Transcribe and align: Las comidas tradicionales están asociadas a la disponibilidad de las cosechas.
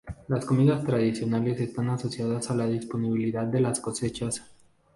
Las 0.29 0.45
comidas 0.47 0.83
tradicionales 0.83 1.61
están 1.61 1.91
asociadas 1.91 2.49
a 2.49 2.55
la 2.55 2.65
disponibilidad 2.65 3.45
de 3.45 3.59
las 3.61 3.79
cosechas. 3.79 4.43